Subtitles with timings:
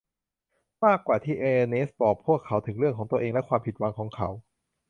[0.85, 4.29] มากกว่าที่เออร์เนสต์บอกพวกเขาถึงเรื่องของตัวเองและความผิดหวังของเขา